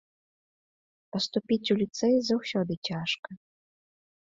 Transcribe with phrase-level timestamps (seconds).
[1.15, 3.29] Паступіць у ліцэй заўсёды цяжка.